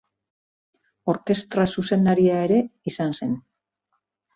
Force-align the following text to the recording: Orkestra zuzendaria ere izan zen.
Orkestra 1.13 1.67
zuzendaria 1.75 2.43
ere 2.49 2.61
izan 2.97 3.19
zen. 3.23 3.41